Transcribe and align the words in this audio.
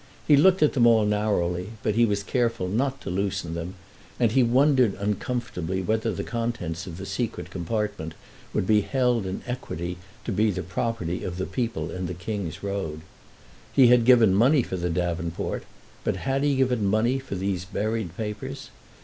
He 0.27 0.35
looked 0.35 0.63
at 0.63 0.73
them 0.73 0.87
all 0.87 1.05
narrowly, 1.05 1.73
but 1.83 1.93
he 1.93 2.07
was 2.07 2.23
careful 2.23 2.67
not 2.67 2.99
to 3.01 3.11
loosen 3.11 3.53
them, 3.53 3.75
and 4.19 4.31
he 4.31 4.41
wondered 4.41 4.95
uncomfortably 4.97 5.83
whether 5.83 6.11
the 6.11 6.23
contents 6.23 6.87
of 6.87 6.97
the 6.97 7.05
secret 7.05 7.51
compartment 7.51 8.15
would 8.51 8.65
be 8.65 8.81
held 8.81 9.27
in 9.27 9.43
equity 9.45 9.97
to 10.25 10.31
be 10.31 10.49
the 10.49 10.63
property 10.63 11.23
of 11.23 11.37
the 11.37 11.45
people 11.45 11.91
in 11.91 12.07
the 12.07 12.15
King's 12.15 12.63
Road. 12.63 13.01
He 13.71 13.89
had 13.89 14.03
given 14.03 14.33
money 14.33 14.63
for 14.63 14.75
the 14.75 14.89
davenport, 14.89 15.65
but 16.03 16.15
had 16.15 16.41
he 16.43 16.55
given 16.55 16.83
money 16.83 17.19
for 17.19 17.35
these 17.35 17.63
buried 17.63 18.17
papers? 18.17 18.71